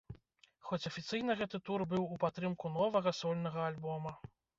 [0.67, 4.15] Хоць афіцыйна гэты тур быў у падтрымку новага сольнага альбома.